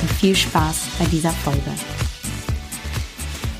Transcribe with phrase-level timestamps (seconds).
[0.00, 1.72] und viel Spaß bei dieser Folge.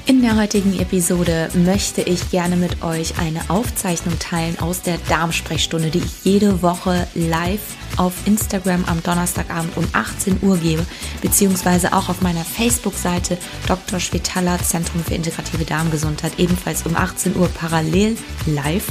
[0.09, 5.91] In der heutigen Episode möchte ich gerne mit euch eine Aufzeichnung teilen aus der Darmsprechstunde,
[5.91, 7.61] die ich jede Woche live
[7.97, 10.87] auf Instagram am Donnerstagabend um 18 Uhr gebe,
[11.23, 13.99] beziehungsweise auch auf meiner Facebook-Seite Dr.
[13.99, 18.17] Schwetala Zentrum für integrative Darmgesundheit, ebenfalls um 18 Uhr parallel
[18.47, 18.87] live.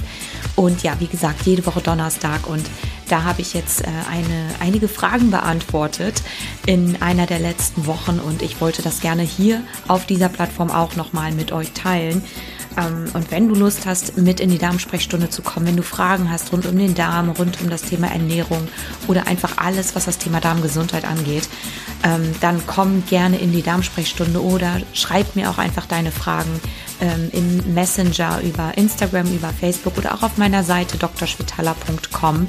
[0.56, 2.66] Und ja, wie gesagt, jede Woche Donnerstag und
[3.10, 6.22] da habe ich jetzt äh, eine, einige Fragen beantwortet
[6.66, 10.96] in einer der letzten Wochen und ich wollte das gerne hier auf dieser Plattform auch
[10.96, 12.24] nochmal mit euch teilen.
[12.78, 16.30] Ähm, und wenn du Lust hast, mit in die Darmsprechstunde zu kommen, wenn du Fragen
[16.30, 18.68] hast rund um den Darm, rund um das Thema Ernährung
[19.08, 21.48] oder einfach alles, was das Thema Darmgesundheit angeht,
[22.04, 26.60] ähm, dann komm gerne in die Darmsprechstunde oder schreib mir auch einfach deine Fragen
[27.02, 32.48] ähm, im Messenger über Instagram, über Facebook oder auch auf meiner Seite drschwitala.com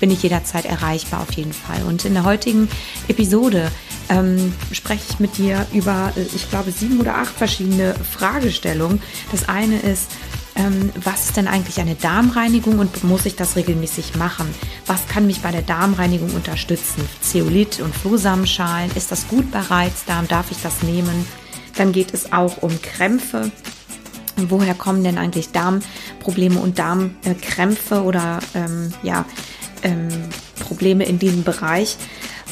[0.00, 1.82] bin ich jederzeit erreichbar auf jeden Fall.
[1.82, 2.68] Und in der heutigen
[3.08, 3.70] Episode
[4.08, 9.02] ähm, spreche ich mit dir über, äh, ich glaube, sieben oder acht verschiedene Fragestellungen.
[9.30, 10.10] Das eine ist,
[10.58, 14.52] ähm, was ist denn eigentlich eine Darmreinigung und muss ich das regelmäßig machen?
[14.86, 17.08] Was kann mich bei der Darmreinigung unterstützen?
[17.20, 20.26] Zeolit und Flohsamenschalen, ist das gut bei Reizdarm?
[20.26, 21.26] Darf ich das nehmen?
[21.76, 23.52] Dann geht es auch um Krämpfe.
[24.48, 29.24] Woher kommen denn eigentlich Darmprobleme und Darmkrämpfe oder ähm, ja,
[29.82, 30.08] ähm,
[30.60, 31.96] Probleme in diesem Bereich?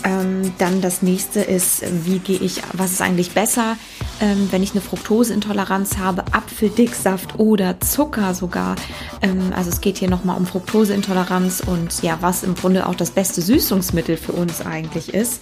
[0.05, 3.77] Ähm, dann das nächste ist, wie gehe ich, was ist eigentlich besser,
[4.21, 8.77] ähm, wenn ich eine Fructoseintoleranz habe, Apfeldicksaft oder Zucker sogar.
[9.23, 13.11] Ähm, also es geht hier nochmal um Fructoseintoleranz und ja, was im Grunde auch das
[13.11, 15.41] beste Süßungsmittel für uns eigentlich ist.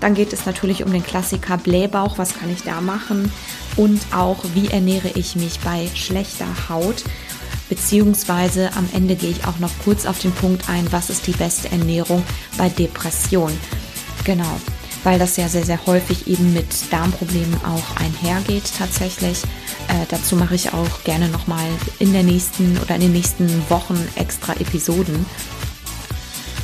[0.00, 3.32] Dann geht es natürlich um den Klassiker Blähbauch, was kann ich da machen
[3.76, 7.04] und auch, wie ernähre ich mich bei schlechter Haut.
[7.68, 11.32] Beziehungsweise am Ende gehe ich auch noch kurz auf den Punkt ein, was ist die
[11.32, 12.22] beste Ernährung
[12.56, 13.52] bei Depression.
[14.24, 14.60] Genau,
[15.02, 19.42] weil das ja sehr, sehr häufig eben mit Darmproblemen auch einhergeht tatsächlich.
[19.88, 23.96] Äh, dazu mache ich auch gerne nochmal in der nächsten oder in den nächsten Wochen
[24.16, 25.26] extra Episoden.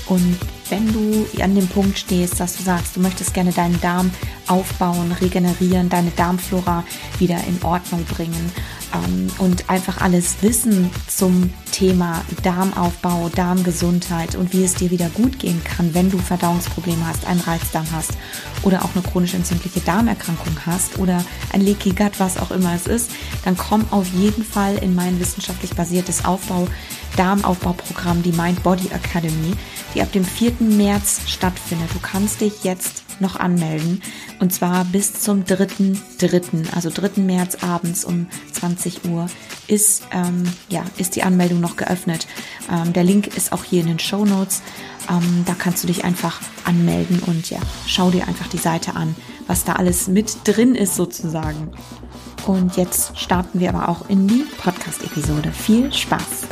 [0.07, 0.39] Und
[0.73, 4.11] wenn du an dem Punkt stehst, dass du sagst, du möchtest gerne deinen Darm
[4.49, 6.83] aufbauen, regenerieren, deine Darmflora
[7.19, 8.51] wieder in Ordnung bringen
[8.95, 15.39] ähm, und einfach alles Wissen zum Thema Darmaufbau, Darmgesundheit und wie es dir wieder gut
[15.39, 18.13] gehen kann, wenn du Verdauungsprobleme hast, einen Reizdarm hast
[18.63, 21.23] oder auch eine chronisch entzündliche Darmerkrankung hast oder
[21.53, 23.11] ein Leaky Gut, was auch immer es ist,
[23.45, 26.67] dann komm auf jeden Fall in mein wissenschaftlich basiertes Aufbau
[27.17, 29.53] Darmaufbauprogramm, die Mind Body Academy,
[29.95, 30.53] die ab dem 4.
[30.61, 31.89] März stattfindet.
[31.93, 34.03] Du kannst dich jetzt noch anmelden
[34.41, 37.21] und zwar bis zum 3.3., also 3.
[37.23, 39.27] März abends um 20 Uhr
[39.69, 42.27] ist, ähm, ja, ist die Anmeldung noch geöffnet.
[42.71, 44.63] Ähm, der Link ist auch hier in den Show Notes.
[45.09, 49.15] Ähm, da kannst du dich einfach anmelden und ja, schau dir einfach die Seite an,
[49.47, 51.73] was da alles mit drin ist sozusagen.
[52.47, 55.53] Und jetzt starten wir aber auch in die Podcast-Episode.
[55.53, 56.49] Viel Spaß!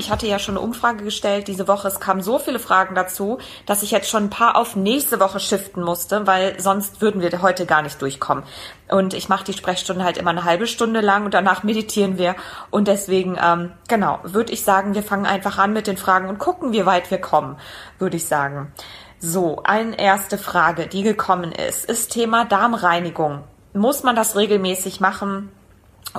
[0.00, 1.86] Ich hatte ja schon eine Umfrage gestellt diese Woche.
[1.86, 5.38] Es kamen so viele Fragen dazu, dass ich jetzt schon ein paar auf nächste Woche
[5.38, 8.42] shiften musste, weil sonst würden wir heute gar nicht durchkommen.
[8.88, 12.34] Und ich mache die Sprechstunde halt immer eine halbe Stunde lang und danach meditieren wir.
[12.70, 16.38] Und deswegen, ähm, genau, würde ich sagen, wir fangen einfach an mit den Fragen und
[16.38, 17.56] gucken, wie weit wir kommen,
[17.98, 18.72] würde ich sagen.
[19.18, 23.44] So, eine erste Frage, die gekommen ist, ist Thema Darmreinigung.
[23.74, 25.50] Muss man das regelmäßig machen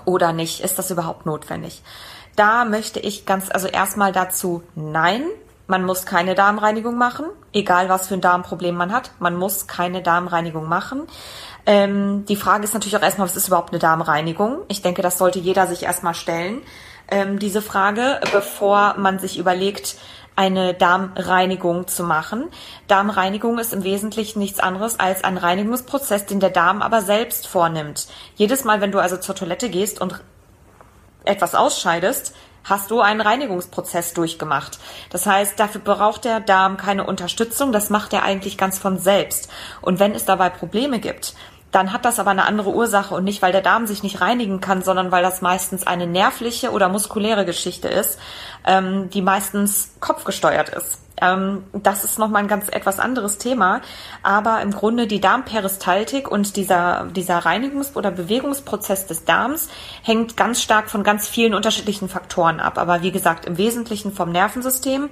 [0.06, 0.59] oder nicht?
[0.62, 1.81] Ist das überhaupt notwendig?
[2.36, 5.23] Da möchte ich ganz, also erstmal dazu nein.
[5.67, 9.11] Man muss keine Darmreinigung machen, egal was für ein Darmproblem man hat.
[9.20, 11.03] Man muss keine Darmreinigung machen.
[11.66, 14.64] Ähm, die Frage ist natürlich auch erstmal, was ist überhaupt eine Darmreinigung?
[14.67, 16.61] Ich denke, das sollte jeder sich erstmal stellen,
[17.09, 19.96] ähm, diese Frage, bevor man sich überlegt,
[20.35, 22.50] eine Darmreinigung zu machen.
[22.88, 28.08] Darmreinigung ist im Wesentlichen nichts anderes als ein Reinigungsprozess, den der Darm aber selbst vornimmt.
[28.35, 30.22] Jedes Mal, wenn du also zur Toilette gehst und
[31.23, 32.34] etwas ausscheidest,
[32.64, 34.79] hast du einen Reinigungsprozess durchgemacht.
[35.09, 39.50] Das heißt, dafür braucht der Darm keine Unterstützung, das macht er eigentlich ganz von selbst.
[39.82, 41.34] Und wenn es dabei Probleme gibt,
[41.72, 44.59] dann hat das aber eine andere Ursache und nicht, weil der Darm sich nicht reinigen
[44.59, 48.20] kann, sondern weil das meistens eine nervliche oder muskuläre Geschichte ist,
[48.66, 51.00] ähm, die meistens kopfgesteuert ist.
[51.22, 53.82] Ähm, das ist nochmal ein ganz etwas anderes Thema,
[54.23, 59.70] aber im Grunde die Darmperistaltik und dieser, dieser Reinigungs- oder Bewegungsprozess des Darms
[60.02, 64.32] hängt ganz stark von ganz vielen unterschiedlichen Faktoren ab, aber wie gesagt im Wesentlichen vom
[64.32, 65.09] Nervensystem.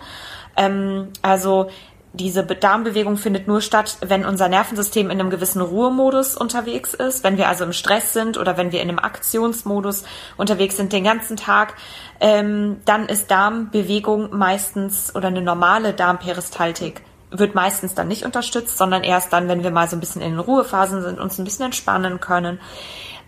[0.57, 1.69] Ähm, also
[2.13, 7.37] diese Darmbewegung findet nur statt, wenn unser Nervensystem in einem gewissen Ruhemodus unterwegs ist, wenn
[7.37, 10.03] wir also im Stress sind oder wenn wir in einem Aktionsmodus
[10.35, 11.75] unterwegs sind den ganzen Tag,
[12.19, 17.01] ähm, dann ist Darmbewegung meistens oder eine normale Darmperistaltik
[17.31, 20.31] wird meistens dann nicht unterstützt, sondern erst dann, wenn wir mal so ein bisschen in
[20.31, 22.59] den Ruhephasen sind, uns ein bisschen entspannen können.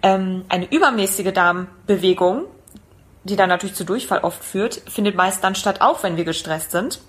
[0.01, 2.45] Ähm, eine übermäßige Darmbewegung,
[3.23, 6.71] die dann natürlich zu Durchfall oft führt, findet meist dann statt, auch wenn wir gestresst
[6.71, 6.99] sind.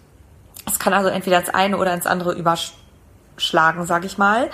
[0.67, 4.51] Es kann also entweder ins eine oder ins andere überschlagen, sage ich mal.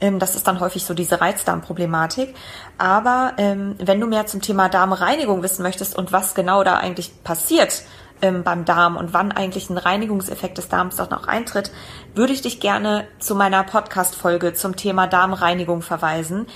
[0.00, 2.34] Ähm, das ist dann häufig so diese Reizdarmproblematik.
[2.78, 7.22] Aber ähm, wenn du mehr zum Thema Darmreinigung wissen möchtest und was genau da eigentlich
[7.22, 7.84] passiert
[8.22, 11.70] ähm, beim Darm und wann eigentlich ein Reinigungseffekt des Darms auch noch eintritt,
[12.14, 16.46] würde ich dich gerne zu meiner Podcast-Folge zum Thema Darmreinigung verweisen.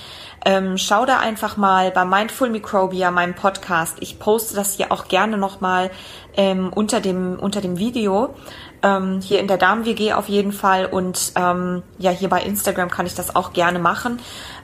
[0.45, 3.97] Ähm, schau da einfach mal bei Mindful Microbia, meinem Podcast.
[3.99, 5.91] Ich poste das hier auch gerne nochmal
[6.35, 8.35] ähm, unter dem unter dem Video
[8.83, 13.05] ähm, hier in der Damen-WG auf jeden Fall und ähm, ja, hier bei Instagram kann
[13.05, 14.19] ich das auch gerne machen.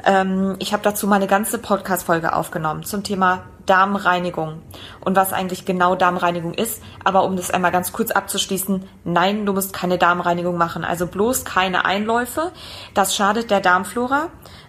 [0.06, 4.62] Ähm, ich habe dazu mal eine ganze Podcast-Folge aufgenommen zum Thema Darmreinigung
[5.02, 6.82] und was eigentlich genau Darmreinigung ist.
[7.04, 10.84] Aber um das einmal ganz kurz abzuschließen, nein, du musst keine Darmreinigung machen.
[10.84, 12.52] Also bloß keine Einläufe.
[12.94, 14.28] Das schadet der Darmflora,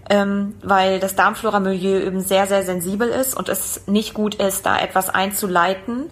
[0.08, 4.78] ähm, weil das Darmflora-Milieu eben sehr, sehr sensibel ist und es nicht gut ist, da
[4.78, 6.10] etwas einzuleiten.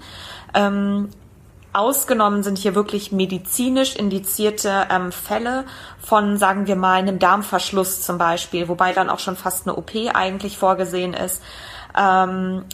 [0.55, 1.09] Ähm,
[1.75, 5.65] Ausgenommen sind hier wirklich medizinisch indizierte ähm, Fälle
[5.99, 9.91] von, sagen wir mal, einem Darmverschluss zum Beispiel, wobei dann auch schon fast eine OP
[10.15, 11.43] eigentlich vorgesehen ist.
[11.99, 12.65] Ähm,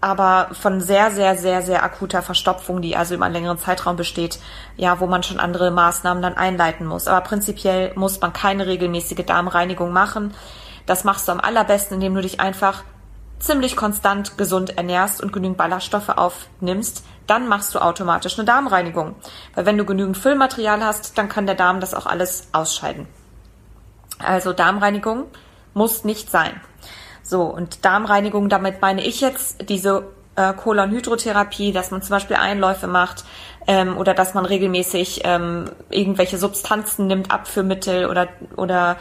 [0.00, 4.38] aber von sehr, sehr, sehr, sehr akuter Verstopfung, die also über einen längeren Zeitraum besteht,
[4.76, 7.08] ja, wo man schon andere Maßnahmen dann einleiten muss.
[7.08, 10.32] Aber prinzipiell muss man keine regelmäßige Darmreinigung machen.
[10.86, 12.84] Das machst du am allerbesten, indem du dich einfach
[13.38, 19.16] ziemlich konstant gesund ernährst und genügend Ballaststoffe aufnimmst, dann machst du automatisch eine Darmreinigung.
[19.54, 23.06] Weil wenn du genügend Füllmaterial hast, dann kann der Darm das auch alles ausscheiden.
[24.18, 25.24] Also Darmreinigung
[25.74, 26.60] muss nicht sein.
[27.22, 30.04] So, und Darmreinigung, damit meine ich jetzt diese
[30.36, 33.24] äh, Kolonhydrotherapie, dass man zum Beispiel Einläufe macht
[33.66, 38.96] ähm, oder dass man regelmäßig ähm, irgendwelche Substanzen nimmt, Abführmittel oder, oder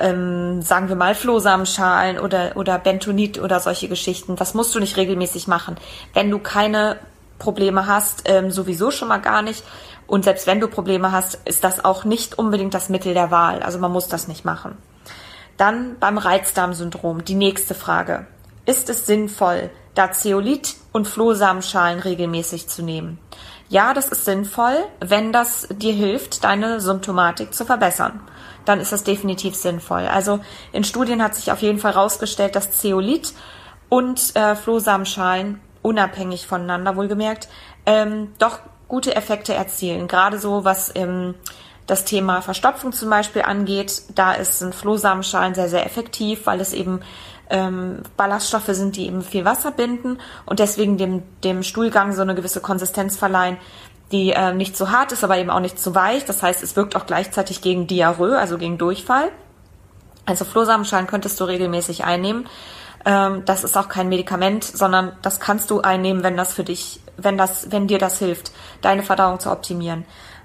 [0.00, 4.36] ähm, sagen wir mal Flohsamenschalen oder, oder Bentonit oder solche Geschichten.
[4.36, 5.76] Das musst du nicht regelmäßig machen.
[6.12, 6.98] Wenn du keine
[7.38, 9.64] Probleme hast, ähm, sowieso schon mal gar nicht.
[10.06, 13.62] Und selbst wenn du Probleme hast, ist das auch nicht unbedingt das Mittel der Wahl.
[13.62, 14.76] Also man muss das nicht machen.
[15.56, 18.26] Dann beim Reizdarmsyndrom die nächste Frage.
[18.66, 23.18] Ist es sinnvoll, da Zeolit und Flohsamenschalen regelmäßig zu nehmen?
[23.68, 28.20] Ja, das ist sinnvoll, wenn das dir hilft, deine Symptomatik zu verbessern.
[28.64, 30.06] Dann ist das definitiv sinnvoll.
[30.06, 30.40] Also
[30.72, 33.32] in Studien hat sich auf jeden Fall herausgestellt, dass Zeolit
[33.88, 37.48] und äh, Flohsamenschalen unabhängig voneinander wohlgemerkt,
[37.84, 40.08] ähm, doch gute Effekte erzielen.
[40.08, 41.34] Gerade so, was ähm,
[41.86, 46.72] das Thema Verstopfung zum Beispiel angeht, da ist ein Flohsamenschalen sehr, sehr effektiv, weil es
[46.72, 47.00] eben
[47.50, 52.34] ähm, Ballaststoffe sind, die eben viel Wasser binden und deswegen dem, dem Stuhlgang so eine
[52.34, 53.58] gewisse Konsistenz verleihen,
[54.10, 56.24] die äh, nicht zu hart ist, aber eben auch nicht zu weich.
[56.24, 59.30] Das heißt, es wirkt auch gleichzeitig gegen Diarrhoe, also gegen Durchfall.
[60.24, 62.46] Also Flohsamenschalen könntest du regelmäßig einnehmen.
[63.04, 67.00] Ähm, das ist auch kein Medikament, sondern das kannst du einnehmen, wenn das für dich,
[67.16, 70.04] wenn das, wenn dir das hilft, deine Verdauung zu optimieren.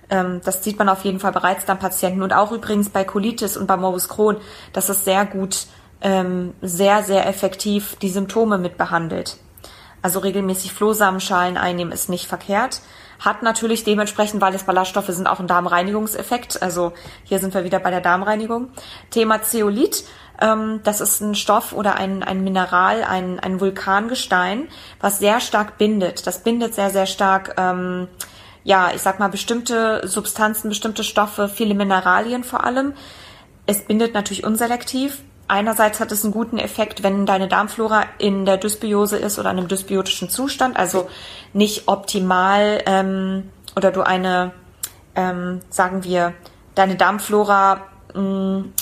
[0.10, 3.58] Ähm, das sieht man auf jeden Fall bereits beim Patienten und auch übrigens bei Colitis
[3.58, 4.38] und bei Morbus Crohn,
[4.74, 5.68] dass es sehr gut,
[6.02, 9.38] ähm, sehr, sehr effektiv die Symptome mit behandelt.
[10.02, 12.82] Also regelmäßig Flohsamenschalen einnehmen ist nicht verkehrt.
[13.20, 16.62] Hat natürlich dementsprechend, weil es Ballaststoffe sind, auch einen Darmreinigungseffekt.
[16.62, 16.94] Also
[17.26, 18.70] hier sind wir wieder bei der Darmreinigung.
[19.12, 20.06] Thema Zeolit.
[20.42, 24.70] Ähm, das ist ein Stoff oder ein, ein Mineral, ein, ein Vulkangestein,
[25.02, 26.26] was sehr stark bindet.
[26.28, 28.08] Das bindet sehr, sehr stark, ähm,
[28.64, 32.94] ja, ich sag mal, bestimmte Substanzen, bestimmte Stoffe, viele Mineralien vor allem.
[33.66, 35.22] Es bindet natürlich unselektiv.
[35.50, 39.58] Einerseits hat es einen guten Effekt, wenn deine Darmflora in der Dysbiose ist oder in
[39.58, 41.10] einem dysbiotischen Zustand, also
[41.54, 44.52] nicht optimal ähm, oder du eine,
[45.16, 46.36] ähm, sagen wir,
[46.76, 47.82] deine Darmflora
[48.14, 48.74] mh, mm,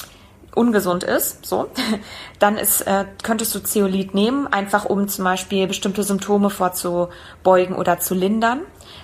[0.55, 1.69] ungesund ist, so,
[2.39, 7.99] dann ist, äh, könntest du Zeolit nehmen, einfach um zum Beispiel bestimmte Symptome vorzubeugen oder
[7.99, 8.59] zu lindern.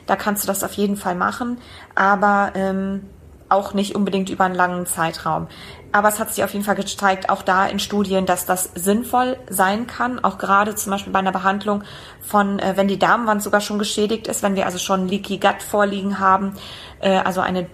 [0.06, 1.60] Da kannst du das auf jeden Fall machen.
[1.96, 3.08] Aber ähm,
[3.54, 5.48] auch nicht unbedingt über einen langen Zeitraum.
[5.94, 9.38] Aber es hat sich auf jeden Fall gezeigt, auch da in Studien, dass das sinnvoll
[9.48, 11.84] sein kann, auch gerade zum Beispiel bei einer Behandlung
[12.20, 15.62] von, äh, wenn die Darmwand sogar schon geschädigt ist, wenn wir also schon Leaky Gut
[15.62, 16.54] vorliegen haben,
[17.00, 17.68] äh, also eine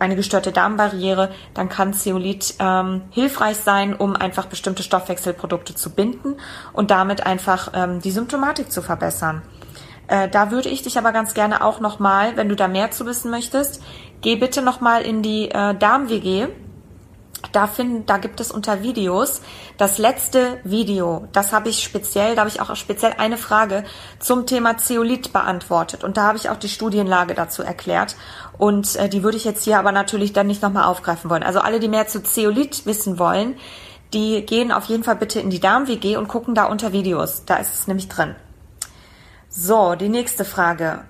[0.00, 6.36] eine gestörte Darmbarriere, dann kann Zeolit ähm, hilfreich sein, um einfach bestimmte Stoffwechselprodukte zu binden
[6.72, 9.42] und damit einfach ähm, die Symptomatik zu verbessern.
[10.08, 13.04] Äh, da würde ich dich aber ganz gerne auch nochmal, wenn du da mehr zu
[13.04, 13.82] wissen möchtest,
[14.22, 16.48] geh bitte nochmal in die äh, Darm-WG.
[17.52, 19.40] Da, finden, da gibt es unter Videos
[19.76, 21.28] das letzte Video.
[21.32, 23.84] Das habe ich speziell, da habe ich auch speziell eine Frage
[24.18, 26.04] zum Thema Zeolit beantwortet.
[26.04, 28.16] Und da habe ich auch die Studienlage dazu erklärt.
[28.58, 31.42] Und äh, die würde ich jetzt hier aber natürlich dann nicht nochmal aufgreifen wollen.
[31.42, 33.56] Also alle, die mehr zu Zeolit wissen wollen,
[34.12, 37.44] die gehen auf jeden Fall bitte in die Darm-WG und gucken da unter Videos.
[37.46, 38.34] Da ist es nämlich drin.
[39.48, 41.04] So, die nächste Frage.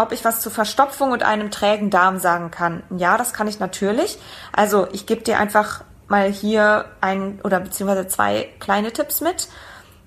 [0.00, 2.82] Ob ich was zu Verstopfung und einem trägen Darm sagen kann?
[2.96, 4.18] Ja, das kann ich natürlich.
[4.50, 9.48] Also ich gebe dir einfach mal hier ein oder beziehungsweise zwei kleine Tipps mit.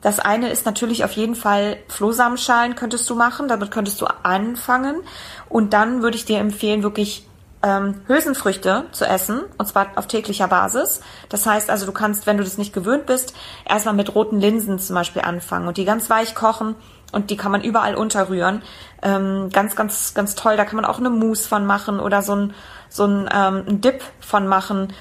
[0.02, 4.96] Das eine ist natürlich auf jeden Fall Flohsamenschalen könntest du machen, damit könntest du anfangen.
[5.48, 7.28] Und dann würde ich dir empfehlen, wirklich
[7.62, 11.02] ähm, Hülsenfrüchte zu essen, und zwar auf täglicher Basis.
[11.30, 14.80] Das heißt also, du kannst, wenn du das nicht gewöhnt bist, erstmal mit roten Linsen
[14.80, 16.76] zum Beispiel anfangen und die ganz weich kochen
[17.14, 18.62] und die kann man überall unterrühren.
[19.02, 20.58] Ähm, ganz, ganz, ganz toll.
[20.58, 22.54] Da kann man auch eine Mousse von machen oder so ein,
[22.90, 24.94] so ein, ähm, ein Dip von machen.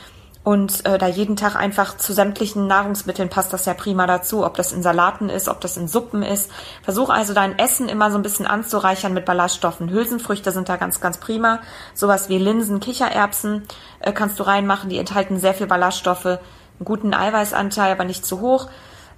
[0.45, 4.57] Und äh, da jeden Tag einfach zu sämtlichen Nahrungsmitteln passt das ja prima dazu, ob
[4.57, 6.51] das in Salaten ist, ob das in Suppen ist.
[6.83, 9.91] Versuch also dein Essen immer so ein bisschen anzureichern mit Ballaststoffen.
[9.91, 11.61] Hülsenfrüchte sind da ganz, ganz prima.
[11.95, 13.63] Sowas wie Linsen, Kichererbsen
[14.01, 14.91] äh, kannst du reinmachen.
[14.91, 16.39] Die enthalten sehr viel Ballaststoffe, einen
[16.85, 18.69] guten Eiweißanteil, aber nicht zu hoch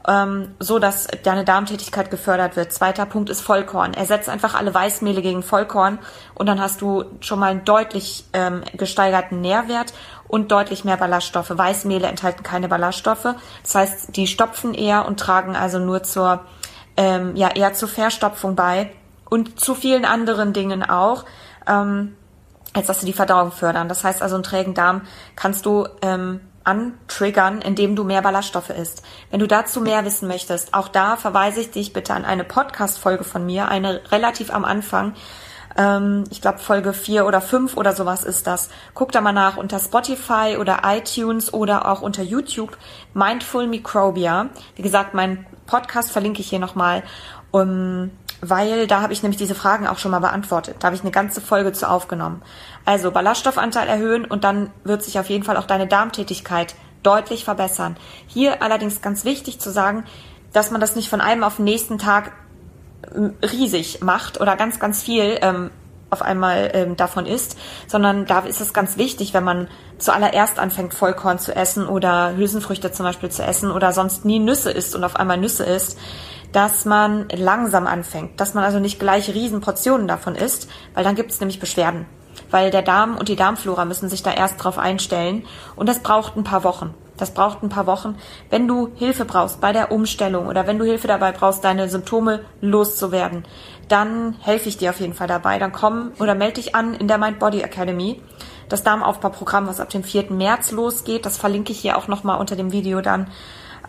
[0.06, 2.72] ähm, so dass deine Darmtätigkeit gefördert wird.
[2.72, 3.94] Zweiter Punkt ist Vollkorn.
[3.94, 5.98] Ersetz einfach alle Weißmehle gegen Vollkorn
[6.34, 9.94] und dann hast du schon mal einen deutlich ähm, gesteigerten Nährwert
[10.28, 11.50] und deutlich mehr Ballaststoffe.
[11.50, 13.34] Weißmehle enthalten keine Ballaststoffe.
[13.62, 16.40] Das heißt, die stopfen eher und tragen also nur zur,
[16.96, 18.90] ähm, ja, eher zur Verstopfung bei
[19.30, 21.24] und zu vielen anderen Dingen auch.
[21.66, 22.16] Ähm,
[22.76, 23.88] als dass sie die Verdauung fördern.
[23.88, 25.02] Das heißt also, einen trägen Darm
[25.36, 29.02] kannst du ähm, antriggern, indem du mehr Ballaststoffe isst.
[29.30, 33.24] Wenn du dazu mehr wissen möchtest, auch da verweise ich dich bitte an eine Podcast-Folge
[33.24, 35.14] von mir, eine relativ am Anfang.
[35.76, 38.70] Ähm, ich glaube Folge 4 oder 5 oder sowas ist das.
[38.94, 42.76] Guck da mal nach unter Spotify oder iTunes oder auch unter YouTube
[43.12, 44.48] Mindful Microbia.
[44.76, 47.02] Wie gesagt, mein Podcast verlinke ich hier nochmal.
[47.50, 50.76] Um, weil da habe ich nämlich diese Fragen auch schon mal beantwortet.
[50.80, 52.42] Da habe ich eine ganze Folge zu aufgenommen.
[52.84, 57.96] Also Ballaststoffanteil erhöhen und dann wird sich auf jeden Fall auch deine Darmtätigkeit deutlich verbessern.
[58.26, 60.04] Hier allerdings ganz wichtig zu sagen,
[60.52, 62.32] dass man das nicht von einem auf den nächsten Tag
[63.14, 65.70] ähm, riesig macht oder ganz, ganz viel ähm,
[66.10, 70.94] auf einmal ähm, davon isst, sondern da ist es ganz wichtig, wenn man zuallererst anfängt,
[70.94, 75.04] Vollkorn zu essen oder Hülsenfrüchte zum Beispiel zu essen oder sonst nie Nüsse isst und
[75.04, 75.98] auf einmal Nüsse isst,
[76.52, 81.32] dass man langsam anfängt, dass man also nicht gleich Riesenportionen davon isst, weil dann gibt
[81.32, 82.06] es nämlich Beschwerden.
[82.54, 85.44] Weil der Darm und die Darmflora müssen sich da erst drauf einstellen
[85.74, 86.94] und das braucht ein paar Wochen.
[87.16, 88.16] Das braucht ein paar Wochen.
[88.48, 92.44] Wenn du Hilfe brauchst bei der Umstellung oder wenn du Hilfe dabei brauchst, deine Symptome
[92.60, 93.44] loszuwerden,
[93.88, 95.58] dann helfe ich dir auf jeden Fall dabei.
[95.58, 98.22] Dann komm oder melde dich an in der Mind Body Academy.
[98.68, 100.30] Das Darmaufbauprogramm, was ab dem 4.
[100.30, 103.32] März losgeht, das verlinke ich hier auch nochmal unter dem Video dann.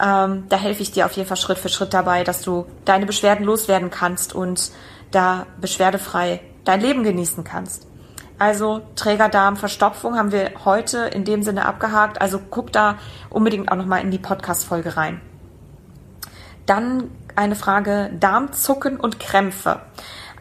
[0.03, 3.05] Ähm, da helfe ich dir auf jeden Fall Schritt für Schritt dabei, dass du deine
[3.05, 4.71] Beschwerden loswerden kannst und
[5.11, 7.85] da beschwerdefrei dein Leben genießen kannst.
[8.37, 12.21] Also Trägerdarmverstopfung haben wir heute in dem Sinne abgehakt.
[12.21, 12.97] Also guck da
[13.29, 15.21] unbedingt auch nochmal in die Podcast-Folge rein.
[16.65, 19.81] Dann eine Frage Darmzucken und Krämpfe.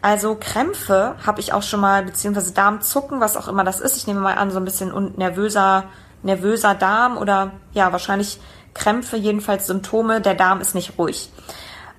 [0.01, 3.97] Also Krämpfe habe ich auch schon mal, beziehungsweise Darmzucken, was auch immer das ist.
[3.97, 5.85] Ich nehme mal an, so ein bisschen nervöser,
[6.21, 8.39] nervöser Darm oder ja, wahrscheinlich
[8.73, 10.19] Krämpfe, jedenfalls Symptome.
[10.19, 11.29] Der Darm ist nicht ruhig.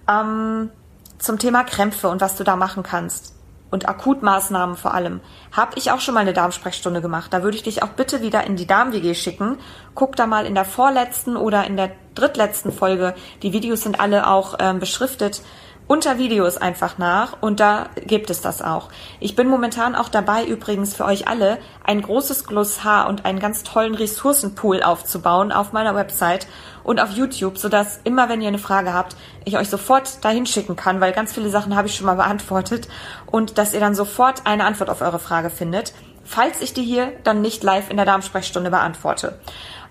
[0.08, 0.70] Ähm,
[1.18, 3.35] zum Thema Krämpfe und was du da machen kannst
[3.70, 5.20] und Akutmaßnahmen vor allem,
[5.52, 7.32] habe ich auch schon mal eine Darmsprechstunde gemacht.
[7.32, 9.58] Da würde ich dich auch bitte wieder in die Darm-WG schicken.
[9.94, 13.14] Guck da mal in der vorletzten oder in der drittletzten Folge.
[13.42, 15.42] Die Videos sind alle auch ähm, beschriftet
[15.88, 18.88] unter Videos einfach nach und da gibt es das auch.
[19.20, 23.62] Ich bin momentan auch dabei, übrigens für euch alle, ein großes Glossar und einen ganz
[23.62, 26.48] tollen Ressourcenpool aufzubauen auf meiner Website
[26.86, 30.76] und auf YouTube, sodass immer, wenn ihr eine Frage habt, ich euch sofort dahin schicken
[30.76, 32.86] kann, weil ganz viele Sachen habe ich schon mal beantwortet
[33.26, 37.12] und dass ihr dann sofort eine Antwort auf eure Frage findet, falls ich die hier
[37.24, 39.38] dann nicht live in der Darmsprechstunde beantworte.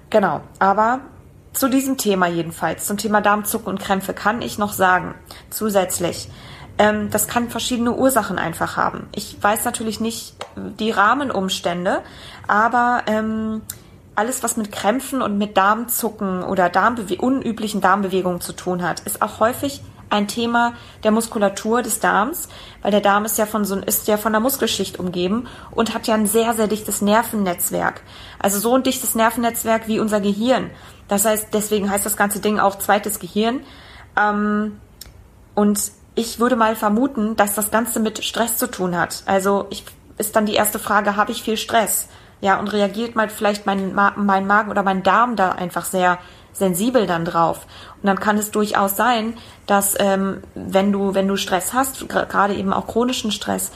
[0.09, 1.01] Genau, aber
[1.51, 5.15] zu diesem Thema jedenfalls, zum Thema Darmzucken und Krämpfe, kann ich noch sagen,
[5.49, 6.29] zusätzlich,
[6.77, 9.07] Ähm, das kann verschiedene Ursachen einfach haben.
[9.15, 12.01] Ich weiß natürlich nicht die Rahmenumstände,
[12.49, 13.61] aber ähm,
[14.15, 19.21] alles, was mit Krämpfen und mit Darmzucken oder Darmbewe unüblichen Darmbewegungen zu tun hat, ist
[19.21, 22.47] auch häufig ein Thema der Muskulatur des Darms,
[22.81, 26.07] weil der Darm ist ja von so ist ja von der Muskelschicht umgeben und hat
[26.07, 28.01] ja ein sehr sehr dichtes Nervennetzwerk.
[28.39, 30.69] Also so ein dichtes Nervennetzwerk wie unser Gehirn.
[31.07, 33.61] Das heißt, deswegen heißt das ganze Ding auch zweites Gehirn.
[34.17, 34.79] Ähm,
[35.53, 39.23] und ich würde mal vermuten, dass das Ganze mit Stress zu tun hat.
[39.25, 39.83] Also ich,
[40.17, 42.07] ist dann die erste Frage, habe ich viel Stress?
[42.45, 46.19] Ja, und reagiert mal vielleicht mein, mein Magen oder mein Darm da einfach sehr
[46.53, 47.65] sensibel dann drauf.
[47.95, 49.33] Und dann kann es durchaus sein,
[49.65, 53.71] dass ähm, wenn du wenn du Stress hast, gerade eben auch chronischen Stress,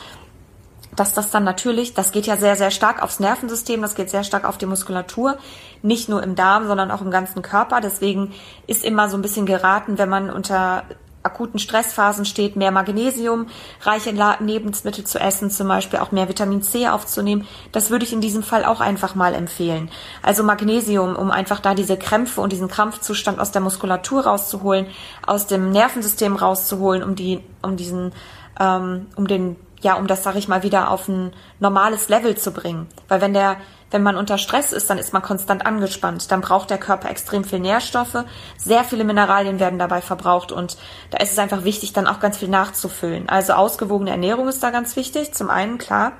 [0.95, 4.23] dass das dann natürlich, das geht ja sehr sehr stark aufs Nervensystem, das geht sehr
[4.23, 5.39] stark auf die Muskulatur,
[5.81, 7.81] nicht nur im Darm, sondern auch im ganzen Körper.
[7.81, 8.35] Deswegen
[8.67, 10.83] ist immer so ein bisschen geraten, wenn man unter
[11.29, 13.47] akuten Stressphasen steht, mehr Magnesium,
[13.81, 17.47] reiche Lebensmittel zu essen, zum Beispiel auch mehr Vitamin C aufzunehmen.
[17.71, 19.89] Das würde ich in diesem Fall auch einfach mal empfehlen.
[20.23, 24.87] Also Magnesium, um einfach da diese Krämpfe und diesen Krampfzustand aus der Muskulatur rauszuholen,
[25.25, 28.11] aus dem Nervensystem rauszuholen, um die, um diesen,
[28.59, 32.51] ähm, um den, ja, um das, sag ich mal, wieder auf ein normales Level zu
[32.51, 32.87] bringen.
[33.07, 33.57] Weil wenn der
[33.91, 36.31] wenn man unter Stress ist, dann ist man konstant angespannt.
[36.31, 38.23] Dann braucht der Körper extrem viel Nährstoffe.
[38.57, 40.77] Sehr viele Mineralien werden dabei verbraucht und
[41.11, 43.29] da ist es einfach wichtig, dann auch ganz viel nachzufüllen.
[43.29, 45.33] Also ausgewogene Ernährung ist da ganz wichtig.
[45.33, 46.13] Zum einen, klar.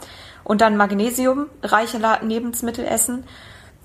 [0.43, 3.25] Und dann Magnesium, reiche Lebensmittel essen.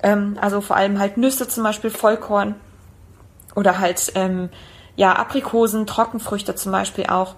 [0.02, 2.54] Ähm, also vor allem halt Nüsse zum Beispiel, Vollkorn
[3.54, 4.48] oder halt, ähm,
[4.96, 7.34] ja, Aprikosen, Trockenfrüchte zum Beispiel auch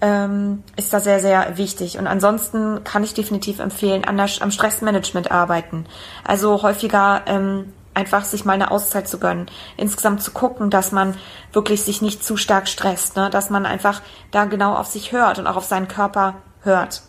[0.00, 1.98] ähm, ist da sehr, sehr wichtig.
[1.98, 5.86] Und ansonsten kann ich definitiv empfehlen, an der, am Stressmanagement arbeiten.
[6.24, 9.50] Also häufiger ähm, einfach sich mal eine Auszeit zu gönnen.
[9.76, 11.16] Insgesamt zu gucken, dass man
[11.52, 13.28] wirklich sich nicht zu stark stresst, ne?
[13.28, 17.02] dass man einfach da genau auf sich hört und auch auf seinen Körper hört.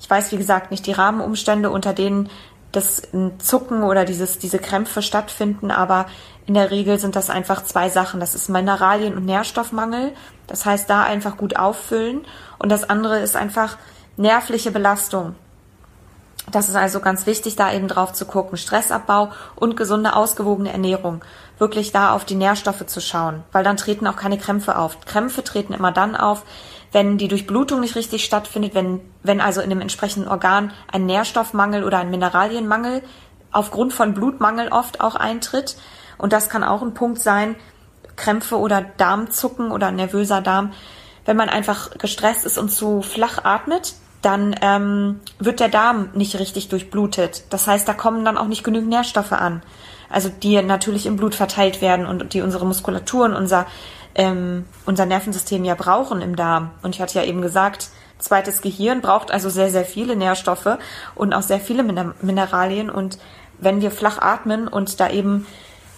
[0.00, 2.30] Ich weiß, wie gesagt, nicht die Rahmenumstände, unter denen
[2.72, 3.02] das
[3.38, 6.06] Zucken oder dieses, diese Krämpfe stattfinden, aber
[6.46, 8.20] in der Regel sind das einfach zwei Sachen.
[8.20, 10.12] Das ist Mineralien- und Nährstoffmangel.
[10.50, 12.26] Das heißt, da einfach gut auffüllen.
[12.58, 13.78] Und das andere ist einfach
[14.16, 15.36] nervliche Belastung.
[16.50, 18.58] Das ist also ganz wichtig, da eben drauf zu gucken.
[18.58, 21.22] Stressabbau und gesunde, ausgewogene Ernährung.
[21.58, 25.00] Wirklich da auf die Nährstoffe zu schauen, weil dann treten auch keine Krämpfe auf.
[25.06, 26.42] Krämpfe treten immer dann auf,
[26.90, 31.84] wenn die Durchblutung nicht richtig stattfindet, wenn, wenn also in dem entsprechenden Organ ein Nährstoffmangel
[31.84, 33.02] oder ein Mineralienmangel
[33.52, 35.76] aufgrund von Blutmangel oft auch eintritt.
[36.18, 37.54] Und das kann auch ein Punkt sein,
[38.16, 40.72] Krämpfe oder Darmzucken oder nervöser Darm.
[41.24, 46.38] Wenn man einfach gestresst ist und zu flach atmet, dann ähm, wird der Darm nicht
[46.38, 47.44] richtig durchblutet.
[47.50, 49.62] Das heißt, da kommen dann auch nicht genügend Nährstoffe an.
[50.10, 53.66] Also die natürlich im Blut verteilt werden und die unsere Muskulatur und unser,
[54.14, 56.70] ähm, unser Nervensystem ja brauchen im Darm.
[56.82, 60.78] Und ich hatte ja eben gesagt, zweites Gehirn braucht also sehr, sehr viele Nährstoffe
[61.14, 62.90] und auch sehr viele Mineralien.
[62.90, 63.18] Und
[63.58, 65.46] wenn wir flach atmen und da eben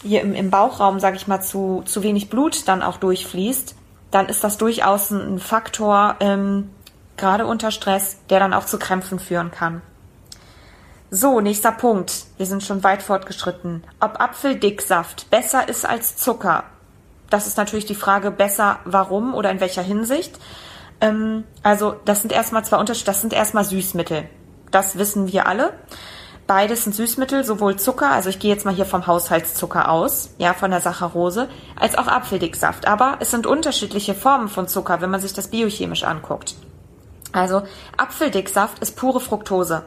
[0.02, 3.74] hier im, im Bauchraum, sage ich mal, zu, zu wenig Blut dann auch durchfließt,
[4.10, 6.70] dann ist das durchaus ein, Faktor, ähm,
[7.16, 9.82] gerade unter Stress, der dann auch zu Krämpfen führen kann.
[11.10, 12.24] So, nächster Punkt.
[12.38, 13.84] Wir sind schon weit fortgeschritten.
[14.00, 16.64] Ob Apfeldicksaft besser ist als Zucker?
[17.28, 20.38] Das ist natürlich die Frage, besser warum oder in welcher Hinsicht.
[21.00, 23.06] Ähm, also, das sind erstmal zwei Unterschiede.
[23.06, 24.24] Das sind erstmal Süßmittel.
[24.70, 25.74] Das wissen wir alle.
[26.54, 30.52] Beides sind Süßmittel, sowohl Zucker, also ich gehe jetzt mal hier vom Haushaltszucker aus, ja,
[30.52, 31.48] von der Saccharose,
[31.80, 32.86] als auch Apfeldicksaft.
[32.86, 36.56] Aber es sind unterschiedliche Formen von Zucker, wenn man sich das biochemisch anguckt.
[37.32, 37.62] Also
[37.96, 39.86] Apfeldicksaft ist pure Fructose.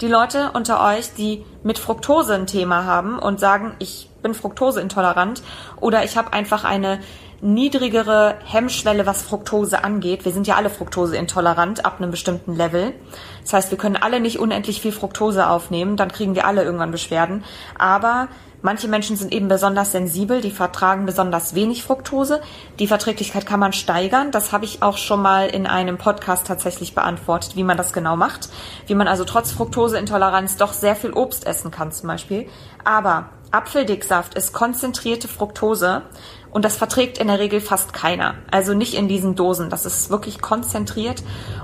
[0.00, 5.42] Die Leute unter euch, die mit Fructose ein Thema haben und sagen, ich bin fruktoseintolerant
[5.82, 6.98] oder ich habe einfach eine
[7.40, 10.24] niedrigere Hemmschwelle, was Fructose angeht.
[10.24, 12.94] Wir sind ja alle fruktoseintolerant ab einem bestimmten Level.
[13.42, 16.90] Das heißt, wir können alle nicht unendlich viel Fructose aufnehmen, dann kriegen wir alle irgendwann
[16.90, 17.44] Beschwerden.
[17.78, 18.26] Aber
[18.60, 22.40] manche Menschen sind eben besonders sensibel, die vertragen besonders wenig Fructose.
[22.80, 24.32] Die Verträglichkeit kann man steigern.
[24.32, 28.16] Das habe ich auch schon mal in einem Podcast tatsächlich beantwortet, wie man das genau
[28.16, 28.48] macht.
[28.88, 32.48] Wie man also trotz Fructoseintoleranz doch sehr viel Obst essen kann zum Beispiel.
[32.84, 36.02] Aber Apfeldicksaft ist konzentrierte Fructose
[36.50, 38.34] und das verträgt in der Regel fast keiner.
[38.50, 39.70] Also nicht in diesen Dosen.
[39.70, 41.22] Das ist wirklich konzentriert.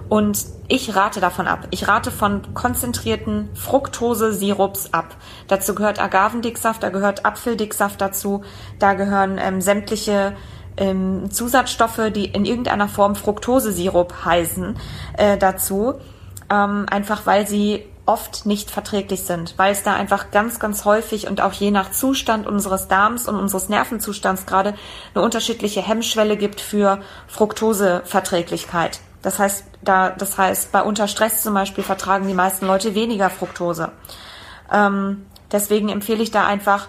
[0.08, 1.66] Und ich rate davon ab.
[1.70, 5.16] Ich rate von konzentrierten Fructose-Sirups ab.
[5.48, 8.42] Dazu gehört Agavendicksaft, da gehört Apfeldicksaft dazu.
[8.78, 10.36] Da gehören ähm, sämtliche
[10.76, 14.76] ähm, Zusatzstoffe, die in irgendeiner Form Fructose-Sirup heißen,
[15.16, 15.94] äh, dazu.
[16.50, 21.26] Ähm, einfach weil sie oft nicht verträglich sind, weil es da einfach ganz, ganz häufig
[21.26, 24.74] und auch je nach Zustand unseres Darms und unseres Nervenzustands gerade
[25.14, 29.00] eine unterschiedliche Hemmschwelle gibt für Fructoseverträglichkeit.
[29.22, 33.90] Das heißt, da, das heißt, bei Unterstress zum Beispiel vertragen die meisten Leute weniger Fructose.
[34.70, 36.88] Ähm, deswegen empfehle ich da einfach,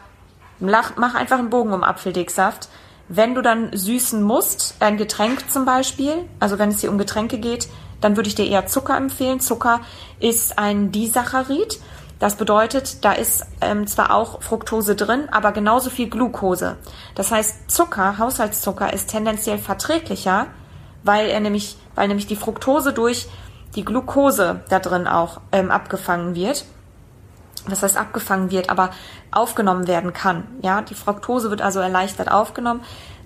[0.59, 2.67] mach einfach einen Bogen um Apfeldicksaft.
[3.07, 7.37] Wenn du dann süßen musst, ein Getränk zum Beispiel, also wenn es hier um Getränke
[7.37, 7.69] geht,
[8.01, 9.39] dann würde ich dir eher Zucker empfehlen.
[9.39, 9.81] Zucker
[10.19, 11.79] ist ein Disaccharid.
[12.19, 16.77] Das bedeutet, da ist ähm, zwar auch Fructose drin, aber genauso viel Glucose.
[17.13, 20.47] Das heißt, Zucker, Haushaltszucker, ist tendenziell verträglicher,
[21.03, 23.27] weil er nämlich, weil nämlich die Fructose durch
[23.75, 26.65] die Glucose da drin auch ähm, abgefangen wird.
[27.67, 28.91] Was heißt abgefangen wird, aber
[29.31, 30.47] aufgenommen werden kann.
[30.61, 32.81] Ja, die Fructose wird also erleichtert aufgenommen.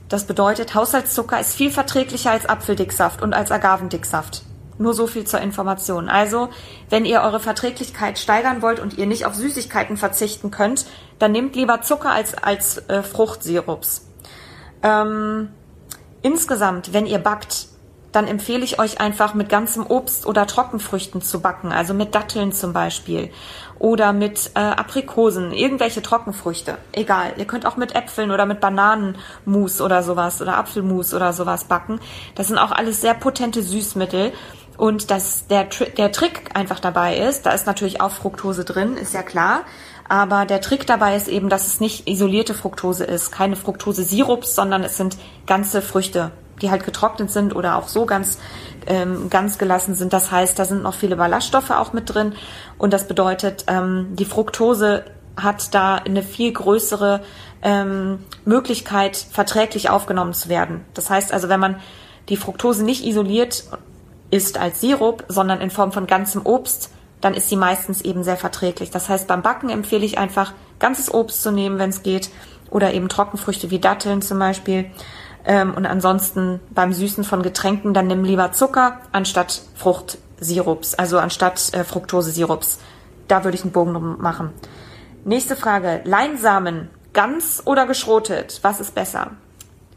[0.08, 4.44] Das bedeutet, Haushaltszucker ist viel verträglicher als Apfeldicksaft und als Agavendicksaft.
[4.80, 6.10] Nur so viel zur Information.
[6.10, 6.50] Also,
[6.90, 10.86] wenn ihr eure Verträglichkeit steigern wollt und ihr nicht auf Süßigkeiten verzichten könnt,
[11.20, 14.08] dann nehmt lieber Zucker als, als äh, Fruchtsirups.
[14.82, 15.50] Ähm,
[16.22, 17.68] insgesamt, wenn ihr backt,
[18.12, 22.52] dann empfehle ich euch einfach mit ganzem Obst oder Trockenfrüchten zu backen, also mit Datteln
[22.52, 23.30] zum Beispiel
[23.78, 27.34] oder mit äh, Aprikosen, irgendwelche Trockenfrüchte, egal.
[27.38, 32.00] Ihr könnt auch mit Äpfeln oder mit Bananenmus oder sowas oder Apfelmus oder sowas backen.
[32.36, 34.34] Das sind auch alles sehr potente Süßmittel
[34.80, 39.14] und dass der, der Trick einfach dabei ist, da ist natürlich auch Fructose drin, ist
[39.14, 39.64] ja klar.
[40.08, 44.86] Aber der Trick dabei ist eben, dass es nicht isolierte Fructose ist, keine Fructose-Sirups, sondern
[44.86, 48.40] es sind ganze Früchte, die halt getrocknet sind oder auch so ganz,
[48.88, 50.14] ähm, ganz gelassen sind.
[50.14, 52.34] Das heißt, da sind noch viele Ballaststoffe auch mit drin.
[52.78, 55.04] Und das bedeutet, ähm, die Fructose
[55.36, 57.22] hat da eine viel größere
[57.64, 60.86] ähm, Möglichkeit, verträglich aufgenommen zu werden.
[60.94, 61.82] Das heißt also, wenn man
[62.30, 63.66] die Fructose nicht isoliert
[64.32, 68.38] isst als Sirup, sondern in Form von ganzem Obst, dann ist sie meistens eben sehr
[68.38, 68.92] verträglich.
[68.92, 72.30] Das heißt, beim Backen empfehle ich einfach, ganzes Obst zu nehmen, wenn es geht,
[72.70, 74.86] oder eben Trockenfrüchte wie Datteln zum Beispiel.
[75.46, 81.74] Ähm, und ansonsten beim Süßen von Getränken, dann nimm lieber Zucker anstatt Fruchtsirups, also anstatt
[81.74, 82.80] äh, Fructose-Sirups.
[83.28, 84.52] Da würde ich einen Bogen drum machen.
[85.26, 86.02] Nächste Frage.
[86.06, 88.60] Leinsamen, ganz oder geschrotet?
[88.62, 89.32] Was ist besser?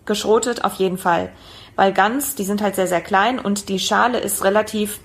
[0.04, 1.30] Geschrotet auf jeden Fall
[1.76, 5.00] weil Gans, die sind halt sehr, sehr klein und die Schale ist relativ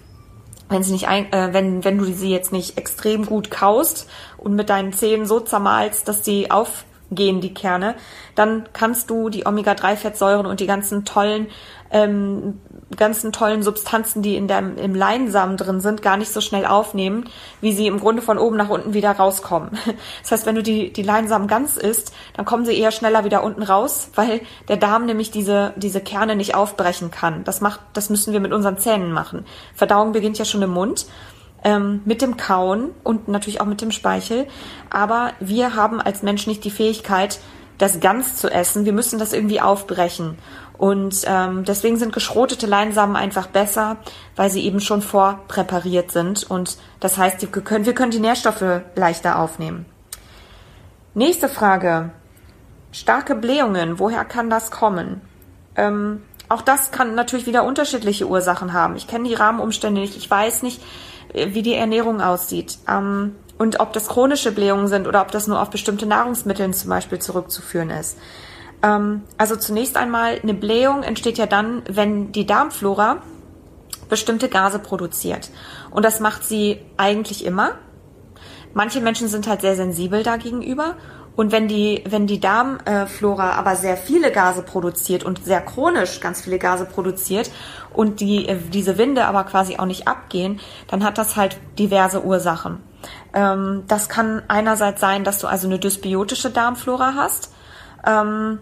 [0.69, 4.56] wenn sie nicht ein, äh, wenn wenn du sie jetzt nicht extrem gut kaust und
[4.56, 7.95] mit deinen Zähnen so zermalst, dass sie aufgehen die Kerne,
[8.36, 11.47] dann kannst du die Omega-3-Fettsäuren und die ganzen tollen
[11.89, 12.60] ähm,
[12.97, 17.29] ganzen tollen Substanzen, die in der, im Leinsamen drin sind, gar nicht so schnell aufnehmen,
[17.62, 19.71] wie sie im Grunde von oben nach unten wieder rauskommen.
[20.21, 23.43] Das heißt, wenn du die, die Leinsamen ganz isst, dann kommen sie eher schneller wieder
[23.43, 27.43] unten raus, weil der Darm nämlich diese, diese Kerne nicht aufbrechen kann.
[27.43, 29.45] Das macht, das müssen wir mit unseren Zähnen machen.
[29.73, 31.07] Verdauung beginnt ja schon im Mund.
[31.63, 34.47] Ähm, mit dem Kauen und natürlich auch mit dem Speichel.
[34.89, 37.39] Aber wir haben als Mensch nicht die Fähigkeit,
[37.77, 38.86] das ganz zu essen.
[38.86, 40.38] Wir müssen das irgendwie aufbrechen.
[40.77, 43.97] Und ähm, deswegen sind geschrotete Leinsamen einfach besser,
[44.35, 46.49] weil sie eben schon vorpräpariert sind.
[46.49, 49.85] Und das heißt, wir können, wir können die Nährstoffe leichter aufnehmen.
[51.13, 52.11] Nächste Frage.
[52.91, 55.21] Starke Blähungen, woher kann das kommen?
[55.75, 58.95] Ähm, auch das kann natürlich wieder unterschiedliche Ursachen haben.
[58.95, 60.15] Ich kenne die Rahmenumstände nicht.
[60.15, 60.81] Ich weiß nicht,
[61.33, 62.77] äh, wie die Ernährung aussieht.
[62.87, 66.89] Ähm, und ob das chronische Blähungen sind oder ob das nur auf bestimmte Nahrungsmittel zum
[66.89, 68.17] Beispiel zurückzuführen ist.
[68.83, 73.21] Ähm, also zunächst einmal, eine Blähung entsteht ja dann, wenn die Darmflora
[74.09, 75.49] bestimmte Gase produziert.
[75.91, 77.71] Und das macht sie eigentlich immer.
[78.73, 80.95] Manche Menschen sind halt sehr sensibel dagegenüber.
[81.35, 86.41] Und wenn die, wenn die Darmflora aber sehr viele Gase produziert und sehr chronisch ganz
[86.41, 87.51] viele Gase produziert
[87.93, 92.23] und die, äh, diese Winde aber quasi auch nicht abgehen, dann hat das halt diverse
[92.23, 92.79] Ursachen.
[93.35, 97.53] Ähm, das kann einerseits sein, dass du also eine dysbiotische Darmflora hast.
[98.08, 98.60] Ähm,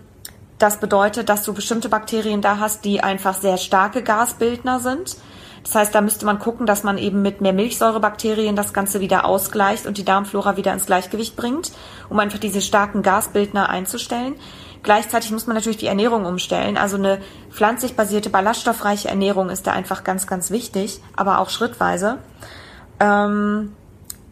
[0.57, 5.17] das bedeutet, dass du bestimmte Bakterien da hast, die einfach sehr starke Gasbildner sind.
[5.63, 9.25] Das heißt, da müsste man gucken, dass man eben mit mehr Milchsäurebakterien das Ganze wieder
[9.25, 11.71] ausgleicht und die Darmflora wieder ins Gleichgewicht bringt,
[12.07, 14.35] um einfach diese starken Gasbildner einzustellen.
[14.83, 16.77] Gleichzeitig muss man natürlich die Ernährung umstellen.
[16.77, 22.19] Also eine pflanzlich basierte, ballaststoffreiche Ernährung ist da einfach ganz, ganz wichtig, aber auch schrittweise.
[22.99, 23.73] Ähm,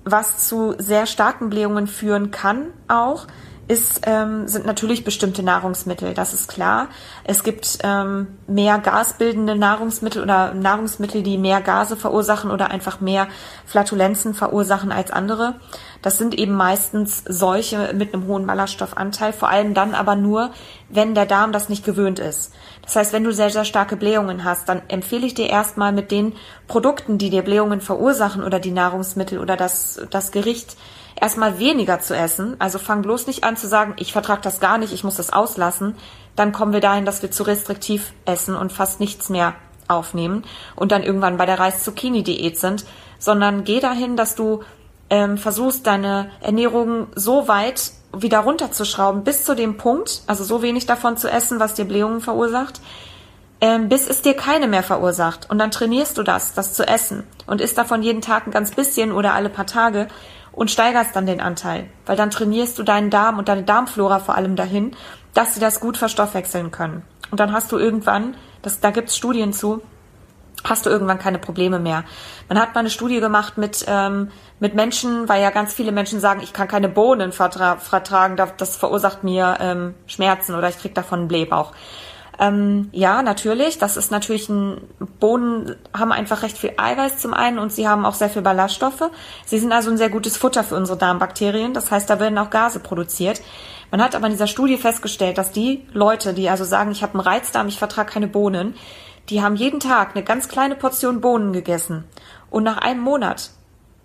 [0.06, 3.26] was zu sehr starken Blähungen führen kann auch,
[3.67, 6.89] ist, ähm, sind natürlich bestimmte Nahrungsmittel, das ist klar.
[7.23, 13.28] Es gibt ähm, mehr gasbildende Nahrungsmittel oder Nahrungsmittel, die mehr Gase verursachen oder einfach mehr
[13.65, 15.56] Flatulenzen verursachen als andere.
[16.02, 20.52] Das sind eben meistens solche mit einem hohen Ballaststoffanteil, vor allem dann aber nur,
[20.89, 22.54] wenn der Darm das nicht gewöhnt ist.
[22.82, 26.12] Das heißt, wenn du sehr, sehr starke Blähungen hast, dann empfehle ich dir erstmal mit
[26.12, 26.34] den
[26.67, 30.76] Produkten, die dir Blähungen verursachen oder die Nahrungsmittel oder das, das Gericht,
[31.23, 32.57] erstmal weniger zu essen.
[32.59, 35.31] Also fang bloß nicht an zu sagen, ich vertrage das gar nicht, ich muss das
[35.31, 35.95] auslassen.
[36.36, 39.55] Dann kommen wir dahin, dass wir zu restriktiv essen und fast nichts mehr
[39.88, 40.43] aufnehmen
[40.75, 42.83] und dann irgendwann bei der Reis-Zucchini-Diät sind,
[43.19, 44.63] sondern geh dahin, dass du
[45.09, 50.88] ähm, versuchst, deine Ernährung so weit wieder runterzuschrauben, bis zu dem Punkt, also so wenig
[50.88, 52.81] davon zu essen, was dir Blähungen verursacht,
[53.62, 55.49] ähm, bis es dir keine mehr verursacht.
[55.49, 58.71] Und dann trainierst du das, das zu essen und isst davon jeden Tag ein ganz
[58.71, 60.09] bisschen oder alle paar Tage
[60.53, 64.35] und steigerst dann den Anteil, weil dann trainierst du deinen Darm und deine Darmflora vor
[64.35, 64.95] allem dahin,
[65.33, 67.03] dass sie das gut verstoffwechseln können.
[67.31, 69.81] Und dann hast du irgendwann, das, da gibt's Studien zu,
[70.63, 72.03] hast du irgendwann keine Probleme mehr.
[72.47, 76.19] Man hat mal eine Studie gemacht mit, ähm, mit Menschen, weil ja ganz viele Menschen
[76.19, 80.95] sagen, ich kann keine Bohnen vertra vertragen, das verursacht mir ähm, Schmerzen oder ich krieg
[80.95, 81.73] davon einen Blähbauch.
[82.43, 83.77] Ähm, ja, natürlich.
[83.77, 84.82] Das ist natürlich ein,
[85.19, 89.10] Bohnen haben einfach recht viel Eiweiß zum einen und sie haben auch sehr viel Ballaststoffe.
[89.45, 91.73] Sie sind also ein sehr gutes Futter für unsere Darmbakterien.
[91.73, 93.41] Das heißt, da werden auch Gase produziert.
[93.91, 97.13] Man hat aber in dieser Studie festgestellt, dass die Leute, die also sagen, ich habe
[97.13, 98.75] einen Reizdarm, ich vertrage keine Bohnen,
[99.29, 102.03] die haben jeden Tag eine ganz kleine Portion Bohnen gegessen.
[102.49, 103.51] Und nach einem Monat